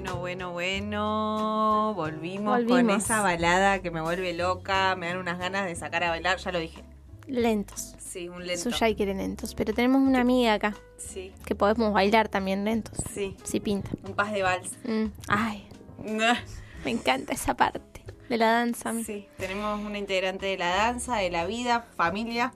[0.00, 1.92] bueno, bueno, bueno.
[1.94, 4.96] Volvimos, con esa balada que me vuelve loca.
[4.96, 6.38] Me dan unas ganas de sacar a bailar.
[6.38, 6.82] Ya lo dije.
[7.26, 7.94] Lentos.
[7.98, 8.70] Sí, un lento.
[8.70, 9.54] Suya quiere lentos.
[9.54, 12.98] Pero tenemos una amiga acá Sí, que podemos bailar también lentos.
[13.12, 13.36] sí.
[13.44, 13.90] Si pinta.
[14.04, 14.70] Un pas de vals.
[14.84, 15.68] Mm, Ay,
[16.84, 18.92] me encanta esa parte de la danza.
[19.04, 22.52] Sí, tenemos una integrante de la danza, de la vida, familia.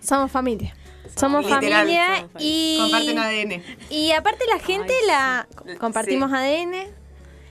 [0.00, 0.74] Somos familia.
[1.16, 2.78] Somos Literal, familia somos y...
[2.80, 3.62] Comparten ADN.
[3.90, 5.48] Y aparte la gente la...
[5.78, 6.36] Compartimos Sí.
[6.36, 6.74] ADN.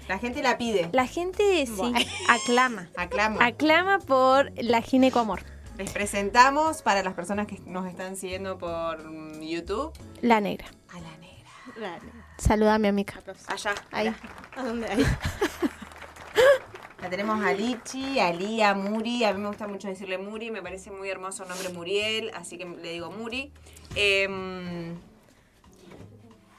[0.07, 0.89] La gente la pide.
[0.93, 1.93] La gente sí
[2.29, 2.89] aclama.
[2.95, 3.45] Aclama.
[3.45, 5.43] Aclama por la ginecoamor.
[5.77, 8.99] Les presentamos para las personas que nos están siguiendo por
[9.41, 10.65] YouTube La negra.
[10.89, 11.99] a la negra.
[12.37, 13.13] Saluda a mi amiga.
[13.47, 13.73] Allá.
[13.91, 14.07] Ahí.
[14.07, 14.17] allá.
[14.55, 15.05] ¿A dónde hay?
[17.01, 19.23] La tenemos a Lichi, a Lía, Muri.
[19.23, 20.49] A mí me gusta mucho decirle Muri.
[20.49, 23.51] Me parece muy hermoso el nombre Muriel, así que le digo Muri.
[23.95, 24.95] Em,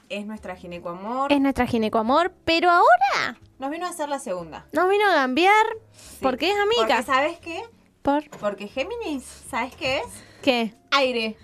[0.08, 1.32] es nuestra ginecoamor.
[1.32, 4.66] Es nuestra ginecoamor, pero ahora Nos vino a hacer la segunda.
[4.72, 6.18] nos vino a cambiar Sí.
[6.22, 7.02] porque es Porque, amiga.
[7.02, 7.62] ¿sabes qué?
[8.02, 10.06] ¿Por Porque Géminis, ¿sabes qué es?
[10.42, 10.72] qué?
[10.92, 11.36] Aire.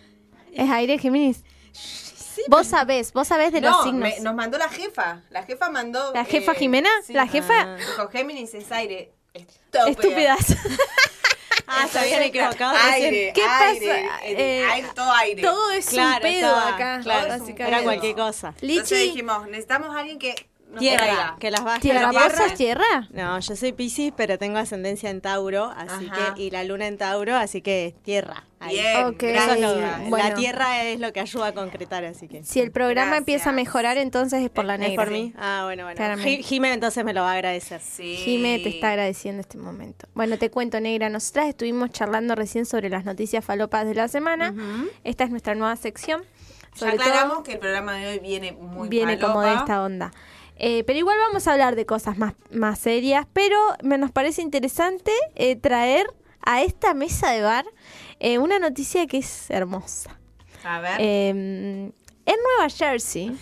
[0.53, 1.43] ¿Es aire, Géminis?
[2.49, 4.01] Vos sabés, vos sabés de los no, signos.
[4.09, 5.23] me- nos mandó la jefa.
[5.31, 6.13] La jefa mandó.
[6.13, 6.91] ¿La jefa eh, Jimena?
[7.05, 7.13] sí.
[7.13, 7.77] ¿La jefa?
[7.77, 9.13] Dijo Géminis es aire.
[9.33, 9.89] Estúpida.
[9.91, 10.57] Estúpidas.
[11.67, 14.25] Ah, se Entonces, habían equivocado Aire, ¿Qué aire, pasa?
[14.27, 15.43] eh, Eh, aire, todo aire.
[15.43, 17.01] Todo es Claro, un pedo estaba- acá.
[17.03, 17.67] claro, básicamente.
[17.69, 18.49] era cualquier cosa.
[18.61, 20.47] Entonces Lichi, dijimos, necesitamos a alguien que
[20.79, 21.81] Tierra, que las baje.
[21.81, 22.09] ¿tierra?
[22.09, 22.37] a ¿Vos tierra.
[22.49, 23.09] sos tierra?
[23.11, 26.35] No, yo soy Piscis, pero tengo ascendencia en Tauro, así Ajá.
[26.35, 28.45] que y la luna en Tauro, así que tierra.
[28.61, 28.77] ahí.
[28.77, 29.13] Bien, es lo-
[29.75, 30.09] gracias.
[30.11, 30.29] Bueno.
[30.29, 32.43] La tierra es lo que ayuda a concretar, así que.
[32.45, 33.19] Si el programa Gracias.
[33.19, 35.05] empieza a mejorar, entonces es por la ¿Es negra.
[35.05, 35.33] por mí?
[35.37, 35.97] Ah, bueno, bueno.
[35.97, 36.31] Claramente.
[36.31, 37.81] Ji- Jimé entonces me lo va a agradecer.
[37.83, 38.17] Sí.
[38.17, 40.07] Jime te está agradeciendo este momento.
[40.15, 41.09] Bueno, te cuento, negra.
[41.11, 44.55] Nosotras estuvimos charlando recién sobre las noticias falopas de la semana.
[45.05, 46.23] Esta es nuestra nueva sección.
[46.73, 49.81] Ya Sobre aclaramos todo, que el programa de hoy viene muy viene como de esta
[49.83, 50.11] onda.
[50.57, 53.27] Eh, pero igual vamos a hablar de cosas más, más serias.
[53.33, 56.07] Pero me nos parece interesante eh, traer
[56.43, 57.65] a esta mesa de bar
[58.21, 60.19] eh, una noticia que es hermosa.
[60.65, 60.97] A ver.
[60.99, 61.29] Eh,
[62.27, 63.37] en Nueva Jersey,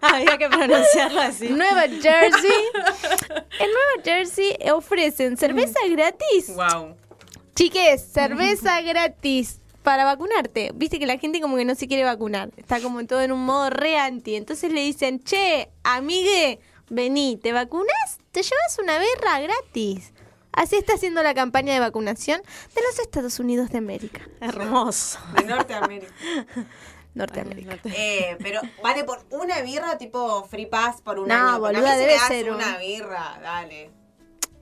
[0.00, 1.48] Había que pronunciarlo así.
[1.48, 2.50] Nueva Jersey,
[3.58, 6.96] en Nueva Jersey ofrecen cerveza gratis wow.
[7.54, 10.72] Chiques, cerveza gratis para vacunarte.
[10.74, 12.50] Viste que la gente como que no se quiere vacunar.
[12.56, 14.34] Está como todo en un modo re anti.
[14.34, 16.58] Entonces le dicen, che, amigue,
[16.90, 18.18] vení, ¿te vacunas?
[18.32, 20.12] Te llevas una berra gratis.
[20.52, 22.40] Así está haciendo la campaña de vacunación
[22.74, 24.22] de los Estados Unidos de América.
[24.40, 25.18] Hermoso.
[25.36, 26.12] De Norteamérica.
[27.14, 27.78] Norteamérica.
[27.84, 31.60] Eh, pero vale por una birra tipo free pass por un No, año.
[31.60, 33.90] boluda, me debe das ser un- una birra, dale.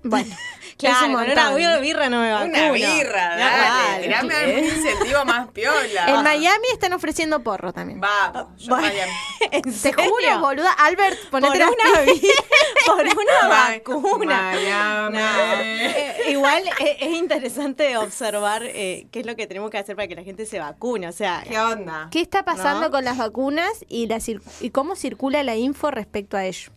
[0.05, 0.35] Bueno,
[0.79, 2.51] Claro, un con una birra no me vacuno.
[2.55, 4.03] Una birra, No, dale.
[4.03, 6.07] Tirame algún incentivo más piola.
[6.09, 8.01] En Miami están ofreciendo porro también.
[8.01, 9.13] Vamos, yo Bueno, Miami.
[9.53, 10.73] ¿En Te juro, boluda.
[10.73, 11.85] Albert, Por ponete las una,
[12.87, 14.53] por una vacuna.
[14.55, 15.17] Miami.
[15.19, 15.61] No.
[15.63, 20.09] Eh, igual eh, es interesante observar eh, qué es lo que tenemos que hacer para
[20.09, 21.07] que la gente se vacune.
[21.07, 22.09] O sea, ¿Qué onda?
[22.11, 22.91] ¿Qué está pasando ¿No?
[22.91, 26.73] con las vacunas y, la cir- y cómo circula la info respecto a ello?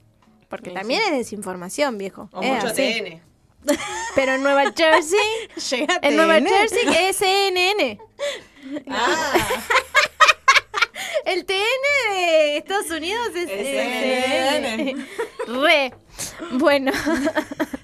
[0.57, 2.29] Porque también es desinformación, viejo.
[2.33, 3.01] O Es mucho así.
[3.01, 3.21] TN.
[4.15, 5.19] Pero en Nueva Jersey,
[5.69, 6.39] llega en Nueva.
[6.39, 7.99] Jersey es CNN.
[8.89, 9.47] Ah,
[11.23, 11.53] El TN
[12.13, 15.05] de Estados Unidos es Es CNN.
[15.47, 15.93] Re.
[16.53, 16.91] Bueno,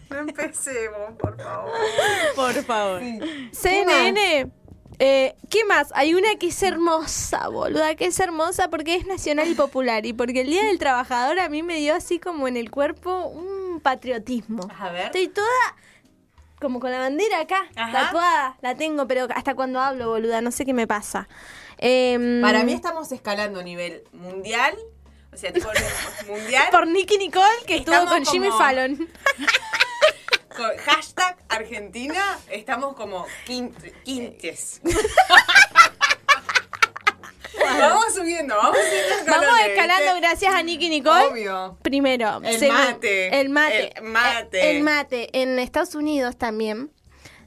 [0.09, 1.71] no empecemos, por favor.
[2.35, 3.01] Por favor.
[3.51, 4.51] CNN.
[5.03, 5.87] Eh, ¿Qué más?
[5.95, 10.13] Hay una que es hermosa, boluda, que es hermosa porque es nacional y popular y
[10.13, 13.79] porque el Día del Trabajador a mí me dio así como en el cuerpo un
[13.81, 14.69] patriotismo.
[14.77, 15.05] A ver.
[15.07, 15.47] Estoy toda
[16.59, 17.91] como con la bandera acá, Ajá.
[17.91, 21.27] tatuada, la tengo, pero hasta cuando hablo, boluda, no sé qué me pasa.
[21.79, 24.75] Em, Para mí estamos escalando a nivel mundial.
[25.33, 25.67] O sea, tipo
[26.27, 26.67] mundial.
[26.69, 29.09] por Nicky Nicole, que estuvo con Jimmy Fallon.
[30.55, 34.81] Con hashtag Argentina estamos como quint- quintes.
[37.59, 41.25] vamos subiendo, vamos subiendo Vamos escalando gracias a Nicky Nicole.
[41.25, 41.77] Obvio.
[41.81, 43.39] Primero, El mate.
[43.39, 43.91] El mate.
[43.99, 44.71] El mate.
[44.71, 45.41] El, el mate.
[45.41, 46.91] En Estados Unidos también.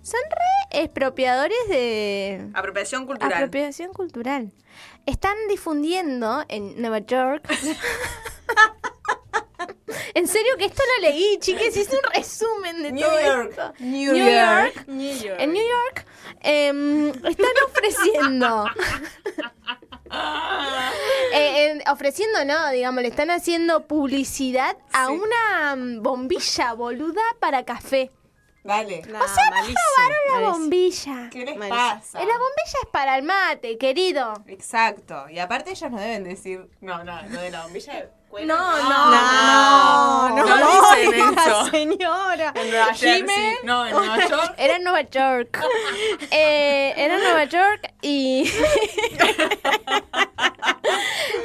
[0.02, 3.32] Son re expropiadores de Apropiación cultural.
[3.32, 4.52] apropiación cultural.
[5.06, 7.46] Están difundiendo en Nueva York.
[10.14, 13.50] en serio que esto lo leí, chiques, hice un resumen de New todo York.
[13.50, 13.72] esto.
[13.80, 14.74] New New York.
[14.74, 14.88] York.
[14.88, 15.36] New York.
[15.40, 16.06] En New York
[16.40, 18.66] em, están ofreciendo.
[21.32, 25.12] Eh, en- ofreciendo, no, digamos, le están haciendo publicidad a Sí.
[25.12, 28.12] una mm, bombilla boluda para café.
[28.62, 29.00] Dale.
[29.00, 30.52] O sea, no malísimo, robaron la malísimo.
[30.52, 31.30] bombilla.
[31.30, 31.68] ¿Qué les Malísimo.
[31.76, 32.22] pasa?
[32.22, 34.34] Eh, La bombilla es para el mate, querido.
[34.46, 35.28] Exacto.
[35.28, 38.10] Y aparte ellos no deben decir, no, no, lo de la bombilla.
[38.34, 38.54] Cuela".
[38.54, 41.66] No, No, no, no, no, dicen oiga, eso.
[41.70, 42.52] señora.
[42.56, 42.86] En Nueva.
[42.94, 43.24] Jersey.
[43.64, 44.54] No, en Nueva York.
[44.58, 45.60] Era en Nueva York.
[46.30, 48.50] Eh, era en Nueva York y.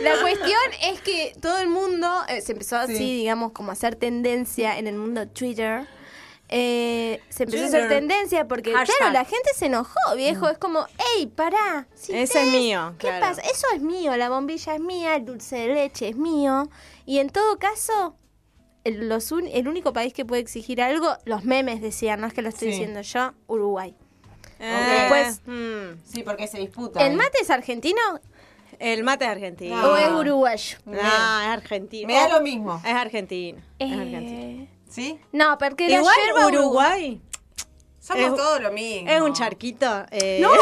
[0.01, 3.17] La cuestión es que todo el mundo eh, se empezó así, Sí.
[3.17, 5.85] digamos, como a hacer tendencia en el mundo Twitter.
[6.51, 8.97] Eh, se empezó a hacer tendencia porque, Hashtag.
[8.97, 10.49] claro, la gente se enojó, viejo.
[10.49, 10.85] Es como,
[11.15, 11.87] hey, pará.
[11.93, 13.21] si Ese es mío, ¿Qué claro.
[13.27, 13.41] pasa?
[13.41, 16.67] Eso es mío, la bombilla es mía, el dulce de leche es mío.
[17.05, 18.15] Y en todo caso,
[18.83, 22.33] el, los un- el único país que puede exigir algo, los memes decían, no es
[22.33, 22.79] que lo estoy Sí.
[22.79, 23.95] diciendo yo, Uruguay.
[24.59, 27.05] Eh, Pues- mm, Sí, porque se disputa.
[27.05, 27.99] ¿El mate es argentino
[28.79, 29.75] el mate es argentino.
[29.81, 29.89] No.
[29.91, 30.77] o es uruguayo?
[30.85, 32.07] No, es argentino.
[32.07, 32.81] Me da lo mismo.
[32.85, 33.59] Es argentino.
[33.77, 34.67] Es Eh, argentino.
[34.89, 35.19] ¿Sí?
[35.31, 37.21] No, porque la Igual yerba uru- Uruguay
[38.01, 39.09] Somos Es- todos lo mismo.
[39.09, 40.05] es un charquito.
[40.11, 40.51] eh, ¡No!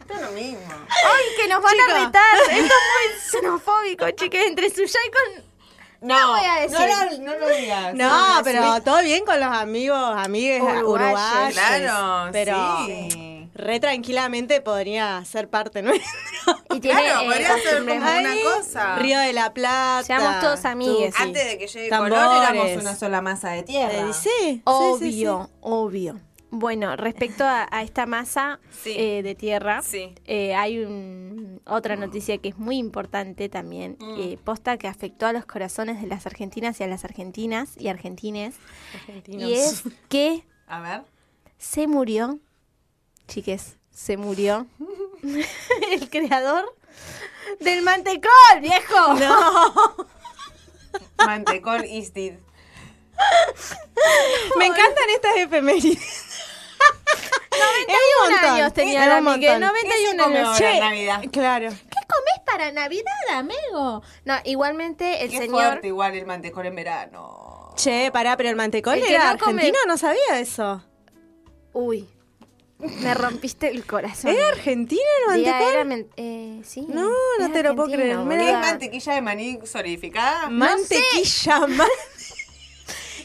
[0.00, 0.60] Esto es lo mismo.
[0.88, 1.96] ¡Ay, que nos van Chica.
[1.96, 2.38] a retar!
[2.40, 4.46] Esto es muy xenofóbico, chiques.
[4.46, 5.44] Entre Suyai con...
[6.02, 6.78] No, voy a decir.
[6.78, 7.94] No, lo- no lo digas.
[7.94, 11.52] No, pero todo bien con los amigos, amigues uruguayos.
[11.52, 12.56] Claro, pero
[12.86, 13.29] sí.
[13.60, 16.10] Re tranquilamente podría ser parte nuestra.
[16.74, 18.96] Y tiene Claro, eh, podría ser como una cosa.
[18.96, 20.02] Río de la Plata.
[20.04, 21.14] Seamos todos amigues.
[21.14, 21.22] Sí.
[21.22, 22.18] Antes de que llegue Tambores.
[22.18, 23.92] Colón éramos una sola masa de tierra.
[24.08, 25.56] Eh, sí, sí, sí, Obvio, sí.
[25.60, 26.20] obvio.
[26.52, 28.92] Bueno, respecto a, a esta masa Sí.
[28.96, 30.12] eh, de tierra, Sí.
[30.24, 34.14] eh, hay un- otra noticia que es muy importante también, Mm.
[34.18, 37.86] eh, posta que afectó a los corazones de las argentinas y a las argentinas y
[37.86, 38.56] argentines,
[38.94, 39.48] Argentinos.
[39.48, 41.02] y es que A ver.
[41.56, 42.40] se murió,
[43.30, 44.66] chiques, se murió
[45.92, 46.74] el creador
[47.60, 49.16] del mantecol, viejo.
[51.24, 52.34] Mantecol Isdid.
[54.58, 56.26] Me encantan estas efemérides.
[58.30, 59.60] 91 años tenía Era Miguel, montón.
[59.60, 60.58] 91 come años.
[60.58, 61.22] Che, en Navidad?
[61.30, 61.68] Claro.
[61.68, 64.02] ¿Qué comés para Navidad, amigo?
[64.24, 65.62] No, igualmente el Qué señor...
[65.66, 67.72] fuerte igual el mantecol en verano.
[67.76, 70.82] Che, pará, pero el mantecol El que era no come- argentino, no sabía eso.
[71.72, 72.08] Uy,
[72.80, 74.30] me rompiste el corazón.
[74.30, 75.00] ¿Era argentino
[75.34, 75.74] el Día mantecol?
[75.74, 78.26] era men- eh, sí, No, no te lo puedo argentino, creer.
[78.26, 78.70] Mira, ¿Qué es boluda.
[78.70, 80.48] mantequilla de maní solidificada?
[80.50, 81.88] Mantequilla, man-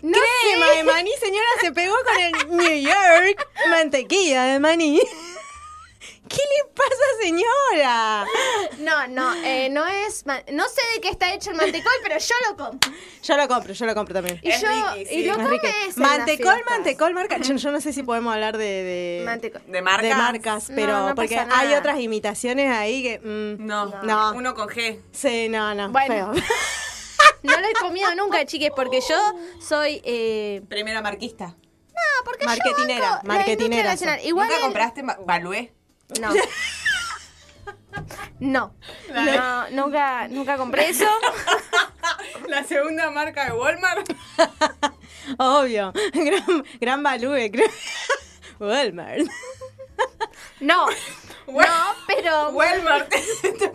[0.02, 3.48] No crema de maní, señora, se pegó con el New York.
[3.70, 5.00] Mantequilla de maní.
[6.28, 8.26] ¿Qué le pasa, señora?
[8.86, 10.26] No, no, eh, no es...
[10.26, 12.92] No sé de qué está hecho el mantecol, pero yo lo compro.
[13.24, 14.40] Yo lo compro, yo lo compro también.
[14.44, 14.68] Y Es yo...
[14.70, 15.16] riqui, sí.
[15.16, 16.70] y lo Es en las Mantecol, fiestas.
[16.70, 17.38] mantecol, marca.
[17.40, 18.66] Yo, yo no sé si podemos hablar de.
[18.66, 19.62] de Mantecol.
[19.68, 20.04] ¿De marcas?
[20.10, 21.60] de marcas, No, pero no pasa porque nada.
[21.60, 23.20] hay otras imitaciones ahí que.
[23.20, 23.88] mm, No.
[24.04, 24.34] No.
[24.34, 25.00] Uno con G.
[25.12, 25.90] Sí, no, no.
[25.90, 26.34] Bueno.
[26.34, 26.44] feo.
[27.44, 29.16] No lo he comido nunca, chiques, porque yo
[29.62, 30.02] soy...
[30.04, 31.46] Eh, Primera marquista.
[31.48, 34.20] no, porque yo Marketinera, banco la marketinera nacional.
[34.24, 35.72] Igual ¿Nunca el- compraste ma- Balué?
[36.20, 36.30] No.
[38.40, 38.76] No.
[39.14, 41.08] No, nunca, nunca compré eso.
[42.48, 44.08] La segunda marca de Walmart.
[45.38, 45.94] Obvio.
[46.14, 47.70] Gran, gran balúe, creo.
[48.60, 49.22] Walmart.
[50.60, 50.88] No.
[51.48, 52.50] No, pero.
[52.50, 53.12] Walmart.
[53.44, 53.72] Este.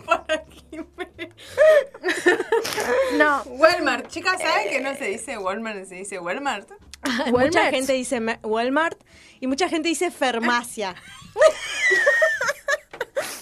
[3.17, 3.43] No.
[3.45, 4.07] Walmart.
[4.07, 6.69] Chicas, ¿saben que no se dice Walmart, se dice Walmart?
[7.03, 7.71] Mucha Walmart.
[7.71, 8.97] gente dice ma- Walmart
[9.39, 10.95] y mucha gente dice farmacia.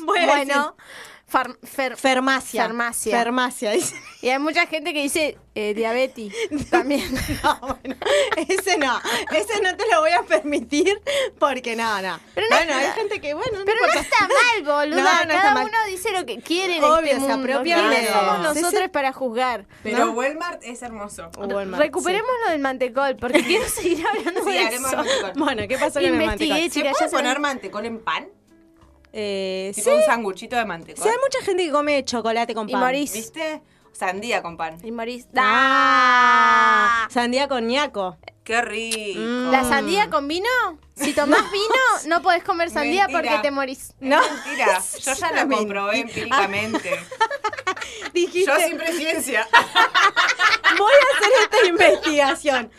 [0.10, 0.76] Voy a Bueno.
[1.28, 2.64] far- fer- decir farmacia.
[2.64, 3.18] Farmacia.
[3.18, 3.72] Farmacia.
[4.22, 6.34] y hay mucha gente que dice eh, diabetes
[6.72, 7.04] también.
[7.44, 7.96] No, bueno,
[8.48, 9.00] ese no.
[9.32, 11.00] Ese no te lo voy a permitir
[11.38, 12.20] porque no, no.
[12.34, 15.26] Pero no bueno, está- hay gente que, bueno, no Pero no está mal, boluda.
[15.26, 15.66] No, Cada mal.
[15.68, 17.62] uno dice lo que quiere en Obvio, este mundo.
[17.64, 18.88] ¿Quiénes somos Sí, nosotros sí.
[18.90, 19.66] para juzgar?
[19.84, 20.12] Pero ¿no?
[20.14, 21.30] Walmart es hermoso.
[21.38, 24.98] Walmart, Recuperemos lo del mantecol, porque quiero seguir hablando Sí, de haremos eso.
[24.98, 25.32] mantecol.
[25.36, 25.40] sí.
[25.40, 26.72] Bueno, ¿qué pasó con el mantecol?
[26.72, 28.28] ¿Se puede poner mantecol en pan?
[29.14, 31.04] Eh, sí, Tipo un sanguchito de mantecol.
[31.04, 32.82] sí, hay mucha gente que come chocolate con Y pan.
[32.82, 33.14] morís.
[33.14, 33.62] ¿Viste?
[33.92, 34.78] Sandía con pan.
[34.84, 35.28] Y morís.
[35.36, 38.18] Ah, sandía con ñaco.
[38.44, 39.20] Qué rico.
[39.20, 39.52] Mm.
[39.52, 40.48] ¿La sandía con vino?
[40.96, 43.22] Si tomás vino, no podés comer sandía Mentira.
[43.34, 43.94] porque te morís.
[44.00, 44.82] No, mentira.
[45.04, 47.00] Yo ya lo comprobé empíricamente.
[48.14, 49.48] Dijiste, Yo sin ciencia.
[50.78, 52.72] voy a hacer esta investigación.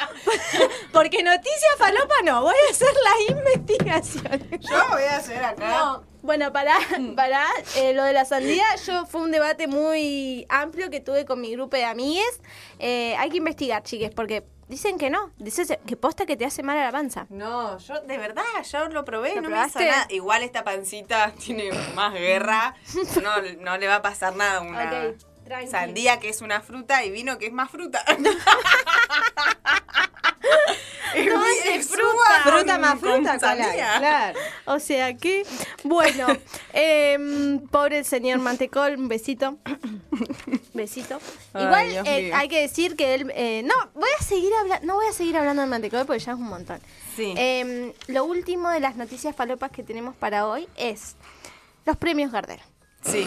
[0.93, 4.49] Porque noticia falopa no, voy a hacer la investigación.
[4.61, 5.69] Yo voy a hacer acá.
[5.69, 6.10] No.
[6.23, 6.77] Bueno, para,
[7.17, 7.47] para
[7.77, 11.53] eh, lo de la sandía, yo fue un debate muy amplio que tuve con mi
[11.53, 12.41] grupo de amigues.
[12.79, 15.33] Eh, hay que investigar, chiques, porque dicen que no.
[15.39, 17.27] Dicen que posta que te hace mal a la panza.
[17.31, 19.87] No, yo de verdad, yo lo probé, ¿Lo no me hizo probaste?
[19.87, 20.07] nada.
[20.11, 22.75] Igual esta pancita tiene más guerra.
[23.23, 25.69] No, no le va a pasar nada a una Ok, tranqui.
[25.71, 28.05] sandía que es una fruta y vino que es más fruta.
[31.13, 32.43] Fruta.
[32.45, 33.73] Fruta más fruta, cola.
[33.99, 34.39] Claro.
[34.67, 35.45] O sea que,
[35.85, 36.27] bueno,
[36.73, 39.59] em, pobre el señor Mantecol, un besito.
[40.75, 41.19] Besito.
[41.53, 43.33] Ay, Igual eh, hay que decir que él.
[43.35, 44.87] eh, no, voy a seguir hablando.
[44.87, 46.81] No voy a seguir hablando de Mantecol porque ya es un montón.
[47.17, 47.35] Sí.
[47.37, 51.17] Em, lo último de las noticias falopas que tenemos para hoy es
[51.87, 52.61] los premios Gardel.
[53.05, 53.27] Sí.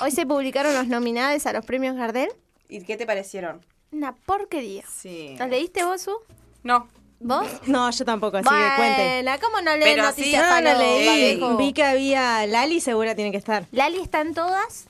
[0.00, 2.30] Hoy se publicaron los nominados a los premios Gardel.
[2.68, 3.64] ¿Y qué te parecieron?
[3.92, 4.84] Una porquería.
[4.92, 5.36] Sí.
[5.38, 6.12] ¿Los leíste vos, Su?
[6.62, 6.88] No.
[7.24, 7.46] ¿Vos?
[7.66, 9.24] No, yo tampoco, así que cuenten.
[9.24, 11.40] Bueno, ¿cómo no lees Pero sí, noticias No, no leí.
[11.58, 13.66] Vi que había Lali, segura tiene que estar.
[13.72, 14.86] Lali está en todas.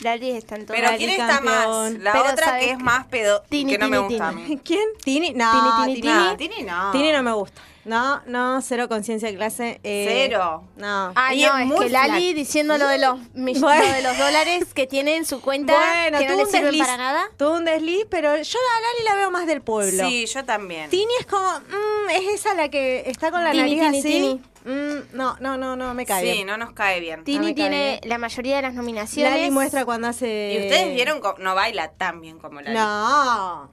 [0.00, 0.80] Lali está en todas.
[0.80, 1.92] Pero Lali ¿quién está más?
[1.94, 4.42] La Pero otra ¿sabes que es más pedo Tini, que no me gusta Tini.
[4.44, 4.60] a mí.
[4.64, 4.88] ¿Quién?
[5.04, 5.32] ¿Tini?
[5.34, 6.90] No, Tini, Tini, Tini, No, Tini no.
[6.92, 7.60] Tini no me gusta.
[7.84, 9.80] No, no, cero conciencia de clase.
[9.82, 10.62] eh, Cero.
[10.76, 11.12] No.
[11.14, 12.34] Ah, Y no, es que Lali flat.
[12.36, 13.60] diciendo lo de los, Bueno.
[13.60, 16.82] lo de los dólares que tiene en su cuenta Bueno, que no le sirven desliz.
[16.82, 17.24] para nada.
[17.38, 20.06] Tuvo un desliz, pero yo a Lali la veo más del pueblo.
[20.06, 20.90] Sí, yo también.
[20.90, 24.40] Tini es como, mm, es esa la que está con la Tini, nariz Tini, así.
[24.68, 26.46] Mm, no, no, no, no, me cae Sí, bien.
[26.46, 27.24] no nos cae bien.
[27.24, 28.10] Tini tiene bien.
[28.10, 29.32] la mayoría de las nominaciones.
[29.32, 30.52] Lali muestra cuando hace...
[30.54, 31.22] ¿Y ustedes vieron?
[31.38, 32.76] No baila tan bien como Lali.
[32.76, 33.72] No.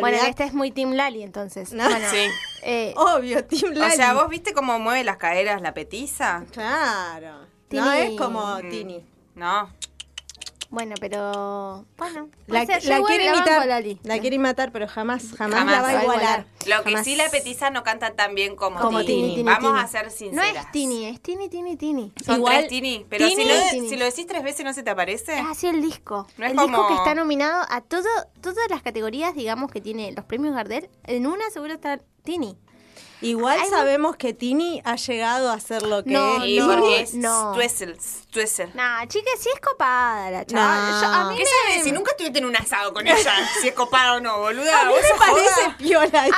[0.00, 1.72] Bueno, este es muy Team Lali, entonces.
[1.72, 1.84] No.
[1.88, 2.26] Bueno, Sí.
[2.64, 3.94] eh, Obvio, Team O Lali.
[3.94, 6.44] sea, ¿vos viste cómo mueve las caderas la petiza?
[6.50, 7.46] Claro.
[7.68, 7.82] Tini.
[7.82, 8.70] No es como Mm.
[8.70, 9.06] Tini.
[9.34, 9.70] No.
[10.72, 11.84] Bueno, pero.
[11.96, 13.66] Bueno, La, quiere imitar.
[13.66, 14.00] Lali.
[14.02, 15.76] La quiere matar, pero jamás, jamás, Jamás.
[15.76, 16.46] la va a igualar.
[16.66, 17.04] Lo que Jamás.
[17.04, 19.06] sí la petiza no canta tan bien como, Como Tini.
[19.22, 19.84] Tini, Tini, Vamos Tini.
[19.84, 20.64] a ser No sinceras.
[20.66, 22.12] es Tini, es Tini, Tini, Tini.
[22.24, 23.06] Son Igual, tres Tini.
[23.08, 23.88] Pero Tini- si, lo, Tini.
[23.88, 25.38] si lo decís tres veces no se te aparece.
[25.38, 26.26] Es así el disco.
[26.38, 28.08] No es el disco como- que está nominado a todo,
[28.40, 30.88] todas las categorías, digamos, que tiene los premios Gardel.
[31.04, 32.56] En una seguro está Tini.
[33.22, 36.48] Igual sabemos que Tini ha llegado a ser lo que No, es.
[36.48, 37.52] Y no, porque es no.
[37.54, 37.96] Twizzle,
[38.30, 38.70] Twizzle.
[38.74, 40.90] Nah, chica, sí es copada la chava.
[40.90, 41.00] No.
[41.00, 41.84] Yo- a mí ¿Qué me- sabes?
[41.84, 44.80] Si nunca estuviste en un asado con ella, si es copada o no, boluda.
[44.80, 45.76] A mí ¿Vos me sos parece joda?
[45.78, 46.22] piola.
[46.22, 46.32] A mí,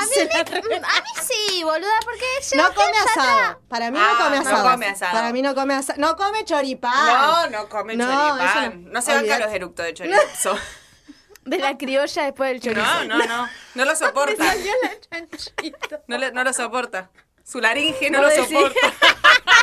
[0.68, 3.60] me- a mí sí, boluda, porque ella No come asado.
[3.68, 4.70] Para mí Ah, no come no asado.
[4.70, 5.12] come asado.
[5.12, 6.00] Para mí no come asado.
[6.00, 7.06] No come choripán.
[7.06, 8.84] No, no come No, choripán.
[8.84, 9.02] No, no.
[9.02, 10.56] se banca los eructos de chorizo.
[11.44, 13.04] de la criolla después del chorizo.
[13.04, 13.48] No, no, no.
[13.74, 14.54] No lo soporta.
[16.08, 17.10] No lo, no lo soporta.
[17.44, 18.80] Su laringe no lo soporta.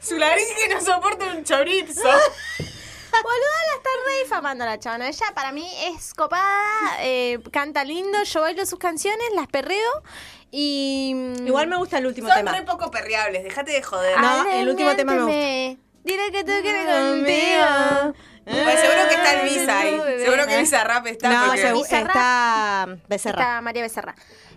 [0.00, 2.02] Su laringe no soporta un chorizo.
[2.02, 5.08] Boluda, la está re difamando la chavana.
[5.08, 10.02] Ella para mí es copada, eh, canta lindo, yo bailo sus canciones, las perreo
[10.50, 11.12] y...
[11.14, 12.52] mm, Igual me gusta el último Son tema.
[12.52, 14.18] re poco perreables, déjate de joder.
[14.18, 15.82] No, el último tema me gusta.
[16.04, 18.14] Dile que tú quieres Conmigo.
[18.44, 20.00] Pues seguro que está el Visa ahí.
[20.24, 21.28] Seguro que Visa Rap está.
[21.30, 22.08] No, porque- Bizarrap.
[22.08, 23.40] está Becerra.
[23.42, 24.14] Está María Becerra.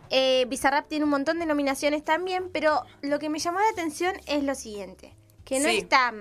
[0.10, 4.16] Eh, Bizarrap tiene un montón de nominaciones también, pero lo que me llamó la atención
[4.28, 5.78] es lo siguiente, que no Sí.
[5.78, 6.14] está,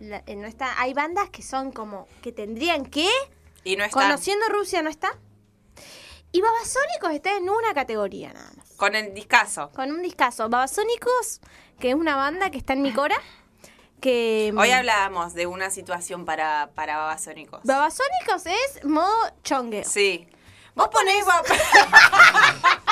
[0.00, 3.08] la- eh, no está, hay bandas que son como que tendrían que,
[3.64, 4.00] Y no está.
[4.00, 5.12] conociendo Rusia no está,
[6.32, 9.70] y Babasónicos está en una categoría nada más, Con el discazo.
[9.74, 10.48] con un discazo.
[10.48, 11.40] Babasónicos,
[11.78, 13.16] que es una banda que está en mi cora,
[14.02, 17.62] que Hoy hablábamos de una situación para, para babasónicos.
[17.64, 19.84] Babasónicos es modo chongueo.
[19.84, 20.28] Sí.
[20.74, 21.46] Vos ponés bab-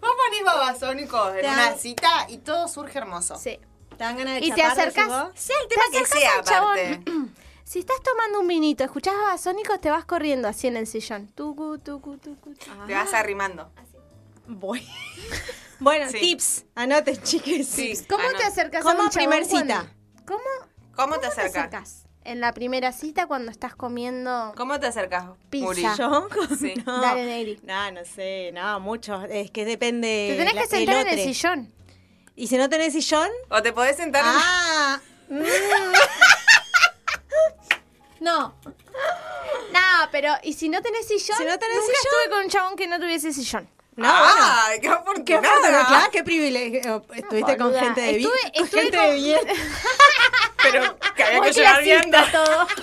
[0.00, 3.36] Vos ponés babasónicos en Te una cita y todo surge hermoso.
[3.38, 3.58] Sí.
[3.90, 5.32] ¿Te dan ganas de Y te?
[5.34, 6.78] Sea el te tema que acercás sea, al chabón.
[6.78, 7.02] aparte.
[7.64, 11.28] Si estás tomando un vinito, escuchás babasónicos, te vas corriendo así en el sillón.
[11.28, 12.86] Tucu, tucu, tucu, tucu.
[12.86, 13.70] Te vas arrimando.
[14.46, 14.86] Voy.
[15.82, 16.20] Bueno, Sí.
[16.20, 16.64] tips.
[16.74, 17.68] Anoten, chiques.
[17.68, 17.94] Sí.
[18.08, 19.94] ¿Cómo te acercas ¿Cómo a un chabón primer cuando- cita?
[20.26, 20.40] ¿Cómo,
[20.96, 21.56] ¿Cómo te te acercas?
[21.56, 21.98] acercas?
[22.24, 24.52] En la primera cita cuando estás comiendo...
[24.56, 25.96] ¿Cómo te acercas, Pizza.
[25.96, 26.28] ¿Yo?
[26.58, 26.72] Sí.
[26.86, 27.00] No.
[27.00, 27.58] Dale, Neyri.
[27.64, 29.24] No, no sé, no, mucho.
[29.24, 30.28] Es que depende.
[30.30, 31.74] Te tenés la- que sentar en el sillón.
[32.36, 33.28] Y si no tenés sillón.
[33.50, 35.00] O te podés sentar en- Ah.
[35.28, 35.42] mm,
[38.20, 38.54] No.
[39.72, 39.80] No,
[40.12, 41.36] pero ¿y si no tenés sillón?
[41.38, 41.96] Si no tenés Nunca sillón.
[42.04, 43.68] estuve con un chabón que no tuviese sillón.
[43.94, 45.48] No, ¡Ay, qué Qué afortunada!
[45.48, 47.04] afortunado, claro, qué privilegio.
[47.14, 48.30] Estuviste con gente de bien.
[48.54, 49.40] Estuve- gente con- de bien.
[50.62, 52.66] Pero que había que llevar todo.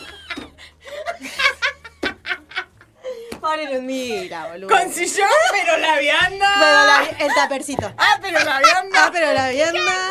[3.39, 4.69] Pobre Lundira, boludo.
[4.69, 6.53] Con sillón, pero la vianda.
[6.59, 7.93] Pero la- el tapercito.
[7.97, 8.89] Ah, pero la vianda.
[9.05, 10.09] Ah, pero la vianda.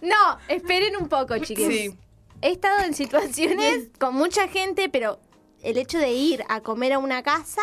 [0.00, 1.66] No, esperen un poco, chiques.
[1.66, 1.98] Sí.
[2.40, 5.18] He estado en situaciones con mucha gente, pero
[5.62, 7.62] el hecho de ir a comer a una casa,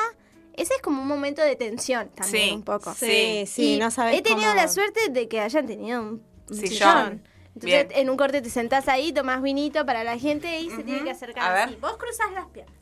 [0.57, 2.55] ese es como un momento de tensión también Sí.
[2.55, 2.93] un poco.
[2.93, 6.55] Sí, sí, no sabes He tenido cómo- la suerte de que hayan tenido un, un
[6.55, 6.69] Sillón.
[6.69, 7.23] sillón.
[7.55, 7.87] Entonces, Bien.
[7.91, 11.09] en un corte te sentás ahí, tomás vinito para la gente y se tiene que
[11.09, 11.63] A acercar ver.
[11.69, 11.75] así.
[11.79, 12.75] Vos cruzás las piernas.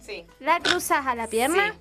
[0.00, 0.24] Sí.
[0.40, 1.74] La cruzas a la pierna,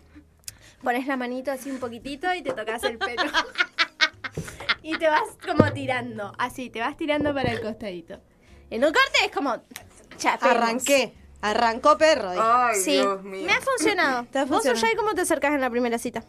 [0.83, 3.21] pones la manito así un poquitito y te tocas el pelo.
[4.83, 8.19] y te vas como tirando, así, te vas tirando para el costadito.
[8.69, 9.61] En un corte es como...
[10.41, 11.13] Arranqué.
[11.49, 12.31] Arrancó perro.
[12.31, 12.43] dijo.
[12.43, 13.45] Ay, Sí, Dios mío.
[13.45, 14.25] me ha funcionado.
[14.31, 14.63] Te ha ¿Vos,
[14.97, 16.23] cómo te acercas en la primera cita?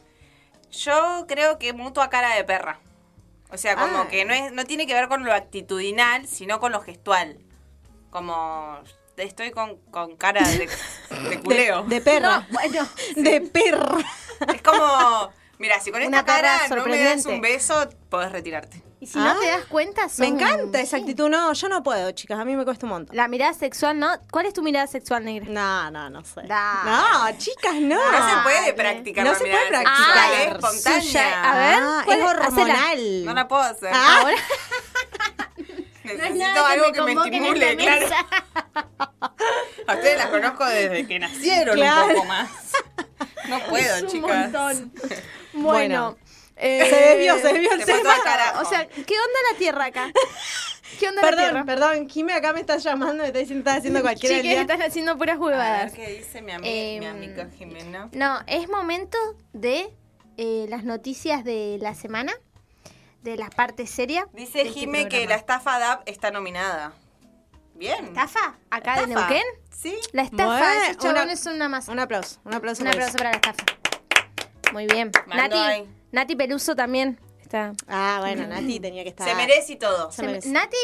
[0.70, 2.80] Yo creo que mutua cara de perra.
[3.50, 4.08] O sea, como Ah.
[4.08, 7.38] que no es, no tiene que ver con lo actitudinal, sino con lo gestual.
[8.10, 8.78] Como
[9.16, 10.68] estoy con, con cara de,
[11.30, 11.82] de culeo.
[11.84, 12.46] De, de perra.
[12.50, 13.98] Bueno, De perra.
[14.52, 18.32] Es como, mira, si con Una esta cara perra no me das un beso, podés
[18.32, 18.82] retirarte.
[18.98, 21.28] Y si no Ah, te das cuenta, Me son- encanta esa actitud.
[21.28, 22.38] No, yo no puedo, chicas.
[22.38, 23.14] A mí me cuesta un montón.
[23.16, 24.08] La mirada sexual, ¿no?
[24.30, 25.46] ¿Cuál es tu mirada sexual negra?
[25.50, 26.42] No, no, no sé.
[26.44, 26.90] Dale.
[26.90, 27.96] No, chicas, no.
[28.12, 30.32] No se puede practicar No la se mirada puede practicar.
[30.32, 31.02] es espontánea.
[31.02, 32.30] suya- a ver, Ah, ¿cuál es es?
[32.30, 33.24] hormonal.
[33.26, 33.90] No la puedo hacer.
[33.92, 34.18] Ah.
[34.22, 34.36] Ahora
[36.04, 38.06] Necesito algo que me estimule, claro.
[39.88, 42.06] A ustedes las conozco desde que nacieron Claro.
[42.06, 42.48] un poco más.
[43.48, 44.52] No puedo, un chicas.
[44.52, 44.92] montón.
[45.52, 46.16] Bueno.
[46.16, 46.16] Bueno.
[46.56, 48.14] Eh, Se desvió, se desvió el tema.
[48.60, 50.10] O sea, ¿qué onda la tierra acá?
[50.98, 51.64] ¿Qué onda la Perdón, tierra?
[51.64, 52.08] perdón.
[52.08, 54.60] Jime acá me está llamando, me está diciendo que estás haciendo cualquier Chiques, día.
[54.62, 55.92] están haciendo puras A ver huevadas.
[55.92, 58.08] qué dice mi, ami- Em, mi amiga Jimena.
[58.12, 59.18] No, es momento
[59.52, 59.90] de
[60.38, 62.32] eh, las noticias de la semana,
[63.22, 64.26] de la parte seria.
[64.32, 66.92] Dice de este Jime que la estafa DAP está nominada.
[67.74, 68.06] Bien.
[68.06, 68.56] ¿Estafa?
[68.70, 69.28] ¿Acá de Estafa.
[69.28, 69.44] Neuquén?
[69.70, 69.98] Sí.
[70.12, 71.92] La estafa, Bueno, esos chabones una- son una masa.
[71.92, 72.80] Un aplauso, un aplauso.
[72.82, 73.64] Un aplauso para la estafa.
[74.72, 75.10] Muy bien.
[75.26, 75.88] Mando Nati, ahí.
[76.12, 77.72] Nati Peluso también está.
[77.88, 79.28] Ah, bueno, Nati tenía que estar.
[79.28, 80.10] Se merece y todo.
[80.10, 80.48] Se Se- merece.
[80.50, 80.76] Nati,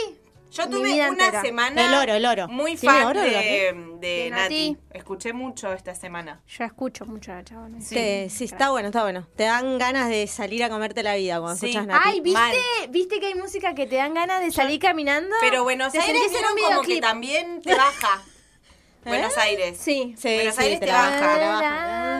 [0.50, 1.40] Yo Mi tuve vida una entera.
[1.40, 2.46] semana El oro, el oro.
[2.48, 4.00] muy ¿Tiene fan oro de, Gabriel?
[4.00, 4.70] de De Nati.
[4.72, 4.78] Nati.
[4.98, 6.42] Escuché mucho esta semana.
[6.46, 7.80] yo escucho mucho a la chabona.
[7.80, 9.26] Sí, sí, está bueno, está bueno.
[9.34, 11.68] Te dan ganas de salir a comerte la vida cuando Sí.
[11.70, 12.02] escuchas Nati.
[12.06, 12.38] Ay, ¿viste?
[12.38, 12.54] Mal.
[12.90, 15.34] ¿Viste que hay música que te dan ganas de salir caminando?
[15.40, 17.02] Pero Buenos Te Aires sentís en un vieron como que videoclip.
[17.02, 18.22] también te baja.
[19.06, 19.78] Buenos Aires.
[19.80, 20.14] Sí.
[20.18, 21.20] Sí, Buenos sí, Aires te te baja.
[21.20, 22.11] baja.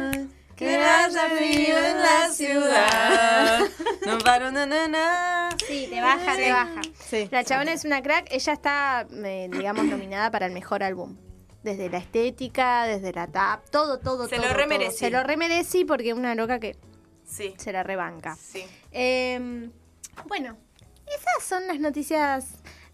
[0.69, 3.61] Que haya frío en la ciudad.
[4.07, 5.49] No paro, na, na, na.
[5.67, 6.81] Sí, te baja, te baja.
[7.09, 7.29] Sí.
[7.31, 8.27] La chabona es una crack.
[8.33, 11.17] Ella está, eh, digamos, nominada para el mejor álbum.
[11.63, 14.47] Desde la estética, desde la tap, todo, todo, Se todo.
[14.47, 14.59] lo todo.
[14.61, 14.97] remerecí.
[14.99, 16.77] Se lo remerece porque es una loca que
[17.25, 17.55] Sí.
[17.59, 18.35] se la rebanca.
[18.37, 18.65] Sí.
[18.91, 19.71] Eh,
[20.27, 20.57] bueno,
[21.07, 22.47] esas son las noticias.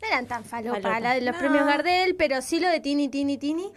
[0.02, 1.00] No eran tan falopa, Falopa.
[1.00, 1.40] la de los No.
[1.40, 3.72] premios Gardel, pero sí lo de Tini, Tini, Tini.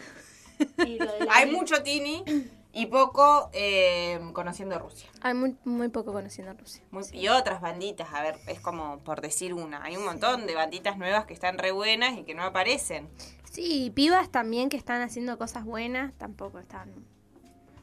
[0.86, 2.24] Y lo de la- Hay mucho Tini
[2.74, 5.10] y poco eh, conociendo Rusia.
[5.22, 6.84] Hay muy, muy poco conociendo a Rusia.
[6.92, 9.84] Muy- Y otras banditas, a ver, es como por decir una.
[9.84, 13.10] Hay un montón de banditas nuevas que están re buenas y que no aparecen.
[13.52, 16.94] Sí, y pibas también que están haciendo cosas buenas, tampoco están.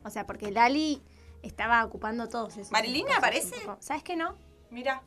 [0.04, 1.02] O sea, porque Lali
[1.42, 2.72] estaba ocupando todos esos.
[2.72, 3.56] ¿Marilina aparece?
[3.80, 4.34] ¿Sabes que no?
[4.70, 5.02] Mira.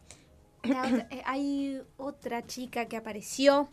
[0.63, 3.69] Otra- eh, hay otra chica que apareció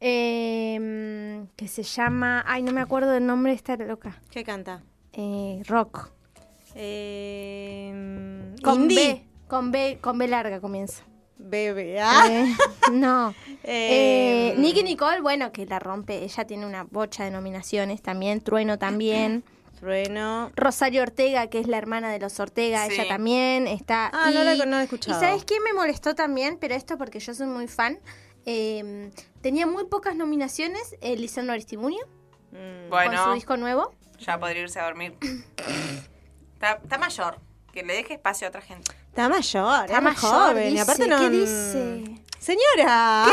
[0.00, 2.42] eh, que se llama.
[2.46, 4.20] Ay, no me acuerdo del nombre de esta loca.
[4.30, 4.82] ¿Qué canta?
[5.12, 6.10] Eh, rock.
[6.74, 8.96] Eh, Con Indie.
[9.14, 9.26] B.
[9.48, 11.02] Con B, con B larga comienza.
[11.38, 12.00] Bebe.
[12.00, 12.26] Ah.
[12.30, 12.54] Eh,
[12.92, 13.34] no.
[13.64, 16.24] Eh, Eh, Nicky Nicole, bueno, que la rompe.
[16.24, 18.40] Ella tiene una bocha de nominaciones también.
[18.40, 19.44] Trueno también.
[19.78, 20.50] Trueno.
[20.56, 22.94] Rosario Ortega, que es la hermana de los Ortega, Sí.
[22.94, 24.10] ella también está.
[24.12, 25.16] Ah, no la- no la he escuchado.
[25.16, 26.56] ¿Y sabes qué me molestó también?
[26.60, 27.98] Pero esto porque yo soy muy fan.
[28.46, 32.04] Eh, tenía muy pocas nominaciones eh, Lisandro Aristimuño
[32.52, 32.90] Mm.
[32.90, 33.92] con su Bueno, disco nuevo.
[34.22, 35.16] Ya podría irse a dormir.
[36.54, 37.38] Está, está mayor.
[37.72, 38.92] Que le deje espacio a otra gente.
[39.08, 40.66] Está mayor, Está es más mayor, joven.
[40.68, 40.82] y dice.
[40.82, 41.18] aparte no.
[41.20, 42.04] ¿Qué dice?
[42.38, 43.26] Señora.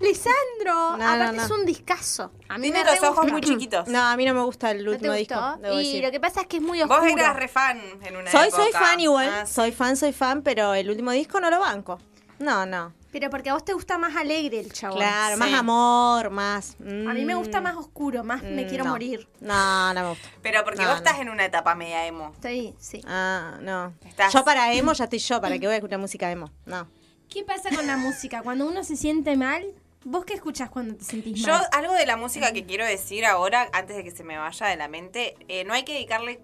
[0.00, 1.42] Lisandro, No, aparte no, no.
[1.44, 2.32] es un discazo.
[2.48, 3.86] A mí Tiene me los ojos muy chiquitos.
[3.88, 5.34] No, a mí no me gusta el ¿No te último disco.
[5.60, 6.02] debo Y decir.
[6.04, 7.00] lo que pasa es que es muy oscuro.
[7.02, 8.62] Vos eras re fan en una Soy, época.
[8.62, 9.28] soy fan igual.
[9.30, 9.52] Ah, sí.
[9.54, 12.00] Soy fan, soy fan, pero el último disco no lo banco.
[12.40, 12.94] No, no.
[13.12, 14.96] Pero porque a vos te gusta más alegre el chabón.
[14.98, 15.40] Claro, sí.
[15.40, 16.76] más amor, más.
[16.80, 18.90] A mí me mm, gusta más oscuro, más me mm, quiero no.
[18.90, 19.28] morir.
[19.40, 20.28] No, no me gusta.
[20.40, 21.04] Pero porque No, vos no.
[21.04, 22.32] estás en una etapa media emo.
[22.42, 23.02] Sí, sí.
[23.06, 23.92] Ah, no.
[24.06, 26.50] Estás- Yo para emo ya estoy yo, ¿para qué voy a escuchar música emo?
[26.64, 26.88] No.
[27.28, 28.42] ¿Qué pasa con la música?
[28.42, 29.64] Cuando uno se siente mal,
[30.04, 31.66] ¿vos qué escuchás cuando te sentís Yo, mal?
[31.72, 34.76] algo de la música que quiero decir ahora, antes de que se me vaya de
[34.76, 36.40] la mente, eh, no hay que dedicarle,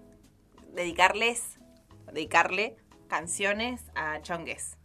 [0.73, 1.57] dedicarles,
[2.13, 2.75] dedicarle
[3.07, 4.77] canciones a chongues.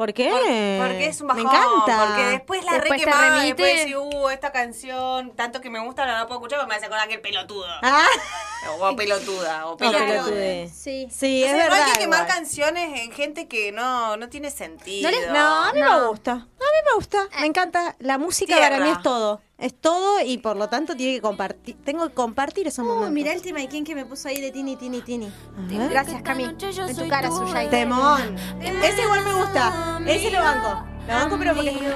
[0.00, 0.30] ¿Por qué?
[0.30, 0.40] Por-
[0.88, 1.42] porque es un bajón.
[1.44, 2.06] Me encanta.
[2.06, 3.46] Porque después la Después re remite.
[3.62, 6.76] después decís, uh, esta canción, tanto que me gusta, no la puedo escuchar porque me
[6.76, 7.66] hace acordar aquel pelotudo.
[7.82, 8.06] Ah,
[8.78, 10.70] O pelotuda, o pelotude.
[10.74, 11.06] Sí.
[11.10, 11.68] Sí, O es verdad.
[11.68, 12.34] no hay que quemar igual.
[12.34, 15.10] canciones en gente que no, no tiene sentido.
[15.10, 16.00] No les- No, a mí No.
[16.00, 16.32] me gusta.
[16.32, 17.26] A mí me gusta.
[17.38, 17.94] Me encanta.
[17.98, 18.70] La música Tierra.
[18.76, 19.42] para mí es todo.
[19.60, 21.76] Es todo y por lo tanto tiene que compartir.
[21.84, 23.10] Tengo que compartir esos Uh, momentos.
[23.12, 25.30] mirá el tema de quién que me puso ahí de Tini, Tini, Tini.
[25.90, 26.44] Gracias, Cami.
[26.44, 27.68] En tu cara, suya.
[27.68, 28.36] Temón.
[28.60, 30.00] Ese igual me gusta.
[30.06, 30.82] Ese lo banco.
[31.06, 31.70] Lo banco, pero porque.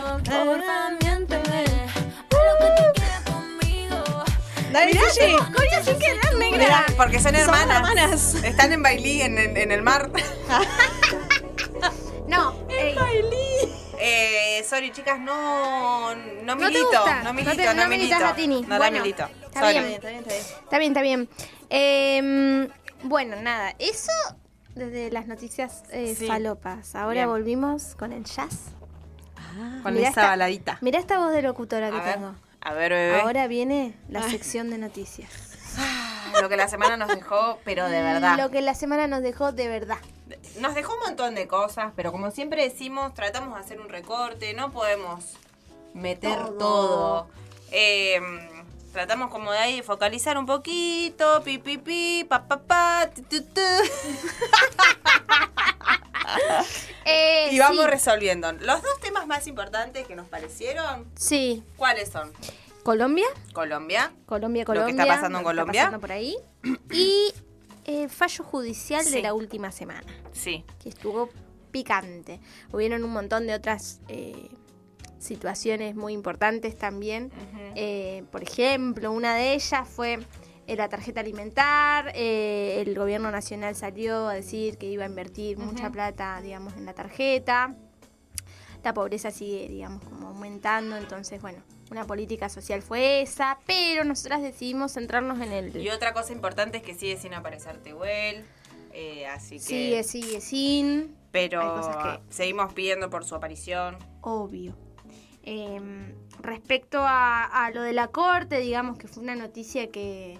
[4.72, 4.92] Dale.
[4.92, 6.58] Coño, sin querer, negra.
[6.58, 7.76] Mirá, porque son Son hermanas.
[7.76, 8.34] hermanas.
[8.44, 10.10] Están en Bailí, en, en- en el mar.
[12.26, 12.94] No, ey,
[14.06, 16.90] Eh, sorry, chicas, no, no No milito.
[17.06, 18.16] No no milito, te- no, no milito.
[18.16, 18.62] a Tini.
[18.62, 19.24] No la Bueno, milito.
[19.46, 19.78] está Sorry.
[19.78, 19.92] bien.
[19.92, 21.28] Está bien, está bien.
[21.70, 22.68] Eh,
[23.02, 24.12] bueno, nada, eso
[24.74, 26.26] desde las noticias eh, Sí.
[26.26, 26.94] falopas.
[26.94, 27.28] Ahora Bien.
[27.28, 28.58] volvimos con el jazz.
[29.82, 30.78] Con Mirá esa esta- baladita.
[30.80, 32.34] Mirá esta voz de locutora que A ver, tengo.
[32.60, 33.20] a ver, bebé.
[33.20, 35.30] Ahora viene la sección de noticias.
[36.40, 38.36] Lo que la semana nos dejó, pero de verdad.
[38.36, 39.98] Lo que la semana nos dejó de verdad.
[40.60, 44.54] Nos dejó un montón de cosas, pero como siempre decimos, tratamos de hacer un recorte,
[44.54, 45.24] no podemos
[45.94, 46.52] meter Todo.
[46.58, 47.28] todo.
[47.72, 48.20] Eh,
[48.92, 53.42] tratamos como de ahí focalizar un poquito, pi pi pi, pa pa pa, tu, tu,
[53.42, 53.60] tu.
[57.06, 57.90] Eh, y vamos sí.
[57.90, 58.50] resolviendo.
[58.52, 61.62] Los dos temas más importantes que nos parecieron, Sí.
[61.76, 62.32] ¿cuáles son?
[62.82, 63.26] Colombia.
[63.52, 65.02] Colombia, Colombia, Lo que Colombia.
[65.04, 65.82] está pasando en lo que está Colombia.
[65.82, 66.36] pasando por ahí.
[66.90, 67.34] Y
[67.84, 69.10] eh, fallo judicial Sí.
[69.14, 70.64] de la última semana, sí.
[70.82, 71.28] que estuvo
[71.70, 72.40] picante.
[72.72, 74.48] Hubieron un montón de otras eh,
[75.18, 77.30] situaciones muy importantes también.
[77.74, 80.18] Eh, por ejemplo, una de ellas fue
[80.66, 82.12] eh, la tarjeta alimentar.
[82.14, 86.84] eh, el gobierno nacional salió a decir que iba a invertir mucha plata, digamos, en
[86.86, 87.74] la tarjeta.
[88.82, 90.96] La pobreza sigue, digamos, como aumentando.
[90.96, 93.58] Entonces, bueno, una política social fue esa.
[93.66, 95.76] Pero nosotras decidimos centrarnos en el...
[95.76, 98.44] Y otra cosa importante es que sigue sin aparecer Tehuel,
[98.92, 99.62] eh, así que...
[99.62, 101.16] Sigue, sigue sin.
[101.30, 103.96] Pero Hay cosas que- seguimos pidiendo por su aparición.
[104.20, 104.76] obvio.
[105.46, 105.78] Eh,
[106.40, 110.38] respecto a, a lo de la corte, digamos que fue una noticia que,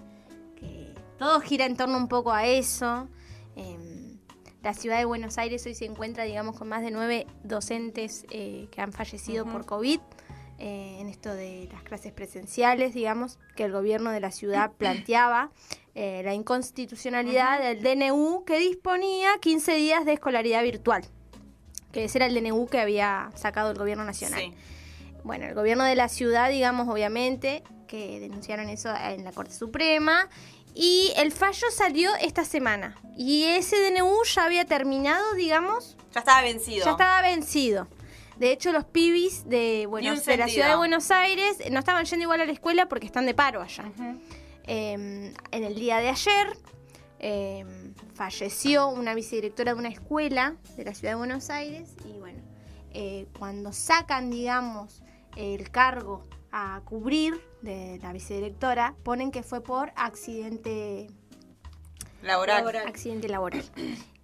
[0.59, 3.07] que todo gira en torno un poco a eso.
[3.55, 3.77] Eh,
[4.63, 8.67] la ciudad de Buenos Aires hoy se encuentra, digamos, con más de nueve docentes eh,
[8.71, 9.99] que han fallecido por COVID.
[10.59, 15.51] Eh, en esto de las clases presenciales, digamos, que el gobierno de la ciudad planteaba
[15.95, 21.05] eh, la inconstitucionalidad del DNU que disponía 15 días de escolaridad virtual,
[21.91, 24.39] que ese era el DNU que había sacado el gobierno nacional.
[24.41, 24.53] Sí.
[25.23, 30.29] Bueno, el gobierno de la ciudad, digamos, obviamente, que denunciaron eso en la Corte Suprema.
[30.75, 32.95] Y el fallo salió esta semana.
[33.17, 36.85] Y ese DNU ya había terminado, digamos, Ya estaba vencido.
[36.85, 37.87] ya estaba vencido.
[38.37, 42.23] De hecho, los pibis de, bueno, de la ciudad de Buenos Aires no estaban yendo
[42.23, 43.85] igual a la escuela porque están de paro allá.
[44.67, 46.47] Eh, en el día de ayer
[47.19, 47.65] eh,
[48.13, 52.41] falleció una vicedirectora de una escuela de la ciudad de Buenos Aires y bueno,
[52.93, 55.01] eh, cuando sacan, digamos,
[55.35, 61.07] el cargo a cubrir de la vicedirectora, ponen que fue por accidente
[62.21, 62.75] Laboral.
[62.87, 63.63] accidente laboral.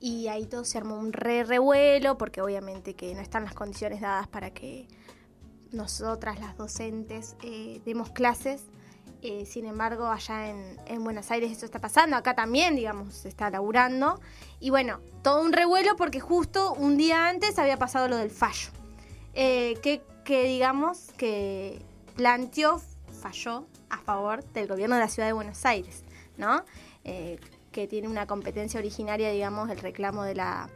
[0.03, 4.01] Y ahí todo se armó un re revuelo, porque obviamente que no están las condiciones
[4.01, 4.87] dadas para que
[5.71, 8.63] nosotras, las docentes, eh, demos clases.
[9.21, 13.29] Eh, sin embargo, allá en, en Buenos Aires eso está pasando, acá también, digamos, se
[13.29, 14.19] está laburando.
[14.59, 18.71] Y bueno, todo un revuelo porque justo un día antes había pasado lo del fallo.
[19.35, 21.85] Eh, que, que digamos que
[22.15, 22.81] planteó,
[23.21, 26.03] falló a favor del gobierno de la ciudad de Buenos Aires,
[26.37, 26.65] ¿no?
[27.71, 30.69] Que tiene una competencia originaria, digamos, el reclamo de la,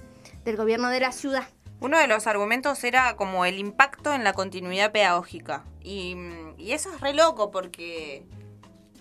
[0.43, 1.47] del gobierno de la ciudad.
[1.81, 5.65] Uno de los argumentos era como el impacto en la continuidad pedagógica.
[5.81, 8.25] Y, mm, y eso es re loco porque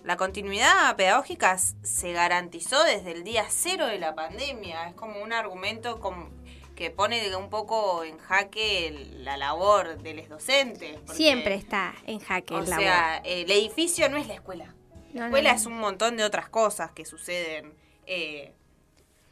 [0.04, 4.88] la continuidad pedagógica se garantizó desde el día cero de la pandemia.
[4.88, 5.98] Es como un argumento
[6.76, 10.98] que pone un poco en jaque la labor de los docentes.
[11.12, 12.84] Siempre está en jaque O el labor.
[12.84, 14.74] sea, el edificio no es la escuela.
[15.14, 15.56] No, La escuela no.
[15.56, 17.72] es un montón de otras cosas que suceden
[18.06, 18.52] eh,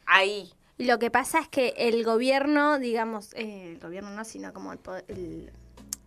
[0.05, 0.51] ahí.
[0.79, 4.79] Lo que pasa es que el gobierno, digamos, eh, el gobierno no, sino como el,
[4.79, 5.51] poder- el-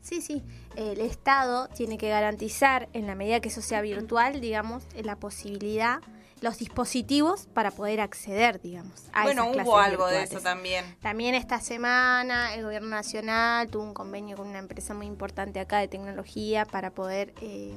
[0.03, 0.43] sí, sí,
[0.75, 5.17] el Estado tiene que garantizar en la medida que eso sea virtual, digamos, eh, la
[5.17, 6.01] posibilidad,
[6.41, 10.85] los dispositivos para poder acceder, digamos, a bueno, esas hubo algo de eso también.
[11.01, 15.79] También esta semana el gobierno nacional tuvo un convenio con una empresa muy importante acá
[15.79, 17.75] de tecnología para poder, eh,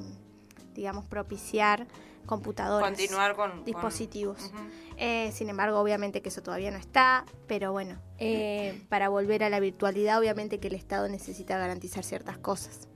[0.80, 1.88] digamos, propiciar
[2.26, 2.88] computadoras.
[2.90, 3.52] Continuar con...
[3.52, 4.52] con- dispositivos.
[4.98, 9.50] Eh, sin embargo, obviamente que eso todavía no está, pero bueno, eh, para volver a
[9.50, 12.88] la virtualidad, obviamente que el Estado necesita garantizar ciertas cosas,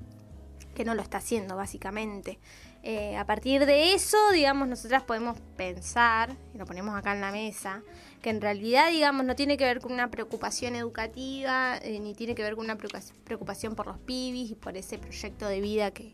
[0.76, 2.40] que no lo está haciendo básicamente.
[2.86, 7.32] Eh, a partir de eso, digamos, nosotras podemos pensar, y lo ponemos acá en la
[7.32, 7.82] mesa,
[8.22, 12.36] que en realidad, digamos, no tiene que ver con una preocupación educativa, eh, ni tiene
[12.36, 15.92] que ver con una preocupación- preocupación por los pibis y por ese proyecto de vida
[15.92, 16.14] que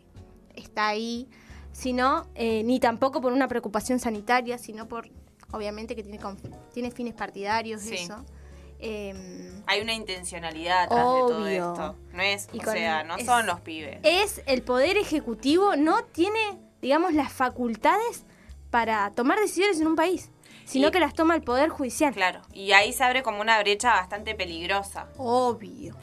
[0.55, 1.27] está ahí,
[1.79, 5.07] sino eh, ni tampoco por una preocupación sanitaria, sino por,
[5.53, 6.19] obviamente, que tiene,
[6.73, 7.95] tiene fines partidarios, Sí.
[7.95, 8.25] eso.
[8.79, 11.95] Em, Hay una intencionalidad atrás de todo esto.
[12.13, 13.99] No es, Y o sea, no es- son los pibes.
[14.03, 16.39] es el poder ejecutivo, no tiene,
[16.81, 18.25] digamos, las facultades
[18.69, 20.31] para tomar decisiones en un país,
[20.65, 22.13] sino Y- que las toma el poder judicial.
[22.13, 25.07] Claro, y ahí se abre como una brecha bastante peligrosa.
[25.17, 25.95] Obvio.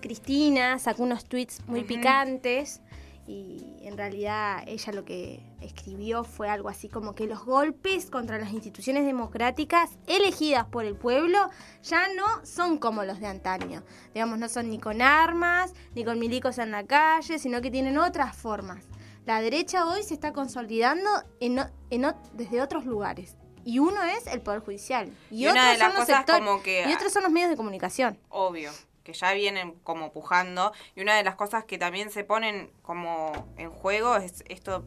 [0.00, 2.80] Cristina sacó unos tweets muy picantes
[3.26, 8.38] y en realidad ella lo que escribió fue algo así como que los golpes contra
[8.38, 11.38] las instituciones democráticas elegidas por el pueblo
[11.84, 13.84] ya no son como los de antaño.
[14.12, 17.96] Digamos, no son ni con armas, ni con milicos en la calle, sino que tienen
[17.98, 18.84] otras formas.
[19.24, 21.08] La derecha hoy se está consolidando
[21.38, 23.36] en, en desde otros lugares.
[23.64, 25.08] Y uno es el Poder Judicial.
[25.30, 27.56] Y, Y otros son los cosas sectores- como que- y otros son los medios de
[27.56, 28.18] comunicación.
[28.30, 28.72] obvio,
[29.02, 30.72] que ya vienen como pujando.
[30.94, 34.84] Y una de las cosas que también se ponen como en juego es esto,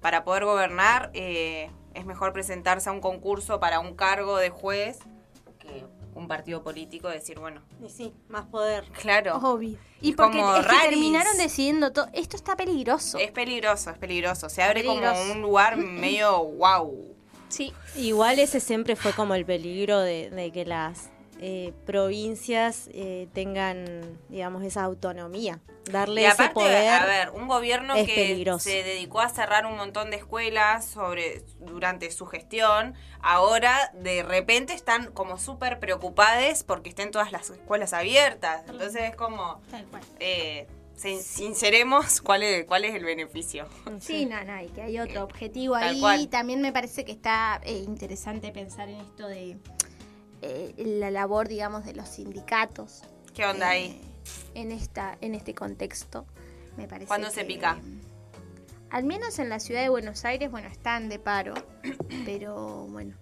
[0.00, 4.98] para poder gobernar, eh, es mejor presentarse a un concurso para un cargo de juez
[5.58, 8.84] que un partido político, decir, bueno, Y sí, más poder.
[8.92, 9.36] claro.
[9.36, 9.78] Obvio.
[10.00, 10.90] Y porque como es que raris.
[10.90, 12.08] terminaron decidiendo todo.
[12.12, 13.18] Esto está peligroso.
[13.18, 14.48] Es peligroso, es peligroso.
[14.48, 15.14] Se abre Peligroso.
[15.20, 17.14] como un lugar medio wow.
[17.48, 17.72] Sí.
[17.96, 24.18] Igual ese siempre fue como el peligro de, de que las eh, provincias eh, tengan,
[24.28, 25.60] digamos, esa autonomía.
[25.90, 26.88] Darle Y ese aparte, poder.
[27.02, 28.58] a ver, un gobierno es que peligroso.
[28.68, 34.74] se dedicó a cerrar un montón de escuelas sobre durante su gestión, ahora de repente
[34.74, 38.62] están como súper preocupadas porque estén todas las escuelas abiertas.
[38.68, 39.62] Entonces es como,
[40.20, 43.66] eh, sin- sinceremos cuál es, cuál es el beneficio.
[44.00, 46.00] Sí, no, no, y que hay otro objetivo Tal ahí.
[46.00, 46.28] cual.
[46.28, 49.56] También me parece que está eh, interesante pensar en esto de
[50.42, 53.02] eh, la labor, digamos, de los sindicatos.
[53.34, 54.00] ¿Qué onda ahí?
[54.02, 56.26] eh, En, esta, en este contexto.
[56.76, 57.78] Me parece ¿Cuándo se pica?
[58.90, 61.54] Al menos en la ciudad de Buenos Aires, bueno, están de paro.
[62.24, 63.16] pero bueno.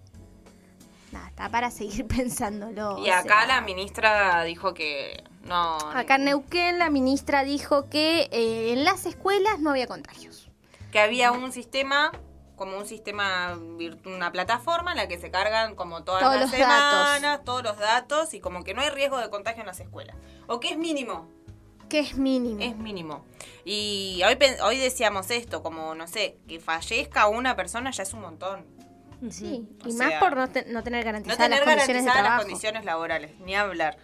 [1.11, 2.97] Nada, está para seguir pensándolo.
[3.05, 5.77] Y acá sea, la ministra dijo que no...
[5.91, 10.49] Acá en Neuquén la ministra dijo que eh, en las escuelas no había contagios.
[10.91, 12.11] que había un sistema
[12.57, 13.57] como un sistema
[14.05, 16.59] una plataforma en la que se cargan como todas Todos las datos.
[16.59, 20.17] semanas todos los datos y como que no hay riesgo de contagio en las escuelas
[20.47, 21.29] o que es mínimo
[21.89, 22.59] Que es mínimo.
[22.61, 23.23] es mínimo
[23.63, 28.21] y hoy hoy decíamos esto como no sé que fallezca una persona ya es un
[28.21, 28.65] montón
[29.31, 32.21] Sí, O y más por no, te- no tener no garantizadas tener las condiciones de
[32.21, 33.97] las condiciones laborales ni hablar.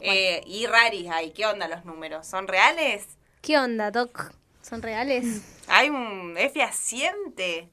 [0.00, 3.06] Eh, y raris hay qué onda los números son reales
[3.42, 4.30] ¿Qué onda, Doc?
[4.62, 5.42] ¿Son reales?
[5.68, 7.68] hay un es fehaciente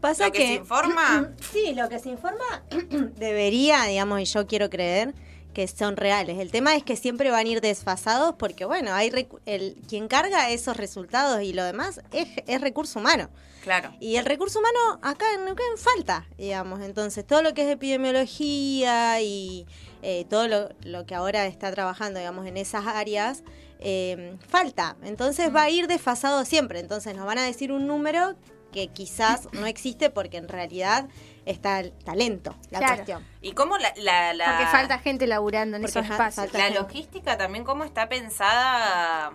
[0.00, 2.64] Pasa lo que, se informa Sí, lo que se informa
[3.16, 5.14] debería, digamos, y yo quiero creer
[5.52, 6.38] que son reales.
[6.38, 10.50] El tema es que siempre van a ir desfasados porque, bueno, hay el, quien carga
[10.50, 13.28] esos resultados y lo demás es, es recurso humano.
[13.62, 16.80] claro Y el recurso humano acá en Neuquén falta, digamos.
[16.80, 19.66] Entonces, todo lo que es epidemiología y
[20.02, 23.44] eh, todo lo, lo que ahora está trabajando, digamos, en esas áreas,
[23.84, 24.96] eh, falta.
[25.02, 26.78] Entonces va a ir desfasado siempre.
[26.78, 28.36] Entonces nos van a decir un número
[28.72, 31.06] que quizás no existe porque en realidad
[31.44, 32.94] está el talento, la Claro.
[32.96, 33.26] cuestión.
[33.40, 36.36] y cómo la, la, la- Porque falta gente laburando en Porque esos espacios.
[36.46, 36.80] falta- La gente.
[36.80, 39.32] logística también cómo está pensada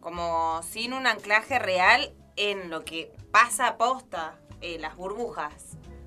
[0.00, 5.52] como sin un anclaje real en lo que pasa posta, eh, las burbujas.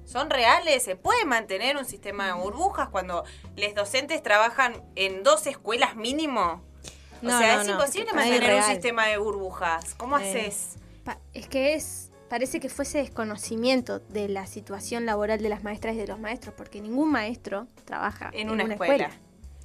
[0.05, 0.83] ¿Son reales?
[0.83, 3.23] ¿Se puede mantener un sistema de burbujas cuando
[3.55, 6.61] los docentes trabajan en dos escuelas mínimo?
[7.21, 7.73] O No, sea, no, es no.
[7.73, 9.93] imposible Es mantener un sistema de burbujas.
[9.95, 10.21] ¿Cómo Eh.
[10.29, 10.77] haces?
[11.03, 15.95] Pa- es que es parece que fuese desconocimiento de la situación laboral de las maestras
[15.95, 19.09] y de los maestros, porque ningún maestro trabaja En una escuela.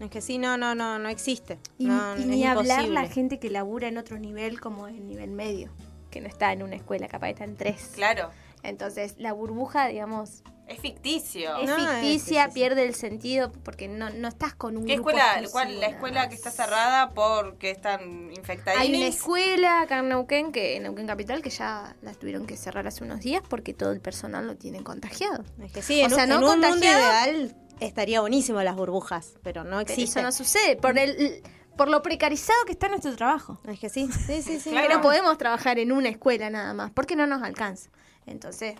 [0.00, 1.58] Es que sí, no, no, no, no existe.
[1.78, 5.06] Y, No, y es ni hablar la gente que labura en otro nivel como el
[5.06, 5.70] nivel medio,
[6.10, 7.92] que no está en una escuela, capaz está en tres.
[7.94, 8.30] Claro,
[8.62, 11.56] Entonces, la burbuja, digamos, es ficticio.
[11.58, 15.10] es No, es- ficticia, pierde el sentido porque no, no estás con un ¿Qué grupo
[15.10, 15.40] escuela?
[15.40, 16.56] exclusivo, ¿Cuál, la nada escuela que está más.
[16.56, 18.80] cerrada porque están infectadas?
[18.80, 22.56] Hay una escuela acá en Neuquén, que, en Neuquén Capital, que ya la tuvieron que
[22.56, 25.44] cerrar hace unos días porque todo el personal lo tienen contagiado.
[25.62, 27.00] Es que sí, O en, sea, un, no en un mundo contagiado.
[27.30, 30.18] ideal estaría buenísimo las burbujas, pero no Pero existe.
[30.20, 31.42] eso no sucede por el
[31.76, 33.60] por lo precarizado que está nuestro trabajo.
[33.68, 34.70] Es que sí, sí, sí, sí.
[34.70, 34.88] Claro.
[34.88, 37.90] Que no podemos trabajar en una escuela nada más, porque no nos alcanza.
[38.24, 38.76] Entonces,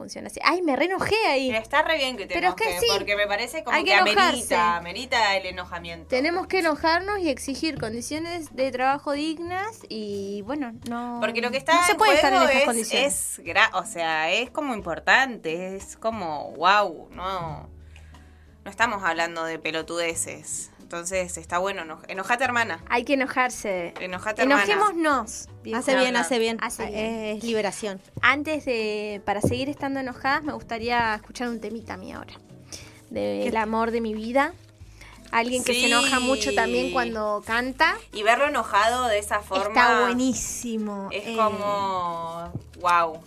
[0.00, 0.40] funciona así.
[0.42, 1.50] Ay, me renojé ahí.
[1.50, 3.90] Está re bien que te Pero es que sí, porque me parece como hay que,
[3.90, 6.08] que amerita, amerita el enojamiento.
[6.08, 11.58] Tenemos que enojarnos y exigir condiciones de trabajo dignas y bueno, no Porque lo que
[11.58, 13.38] está no se en puede juego estar en estas es, condiciones.
[13.38, 17.68] es gra- o sea, es como importante, es como wow, no,
[18.64, 20.70] no estamos hablando de pelotudeces.
[20.80, 23.94] Entonces está bueno, eno- enojate hermana, Hay que enojarse.
[24.00, 24.64] enojate hermana.
[24.64, 25.48] Enojémonos.
[25.72, 26.58] Hace bien, hace bien.
[26.60, 26.98] Hace bien.
[26.98, 28.00] Es, es liberación.
[28.22, 32.32] Antes de, para seguir estando enojadas, me gustaría escuchar un temita a mí ahora.
[33.08, 34.52] Del amor de mi vida.
[35.30, 35.82] Alguien que Sí.
[35.82, 37.96] se enoja mucho también cuando canta.
[38.12, 41.08] Y verlo enojado de esa forma Está buenísimo.
[41.12, 43.20] es Eh, como wow.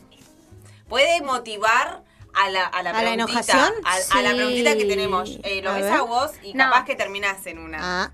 [0.90, 3.72] Puede motivar a la, a la, ¿A la enojación?
[3.86, 5.40] A, a la preguntita que tenemos.
[5.44, 5.94] Eh, lo A ves ver.
[5.94, 6.66] a vos y No.
[6.66, 7.78] capaz que terminás en una.
[7.82, 8.12] Ah,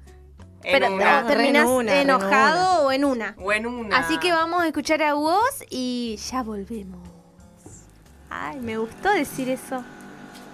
[0.64, 1.26] En Pero una.
[1.26, 3.36] terminás Re en una, re en enojado o en una.
[3.40, 3.98] O en una.
[3.98, 7.00] Así que vamos a escuchar a vos y ya volvemos.
[8.30, 9.84] Ay, me gustó decir eso.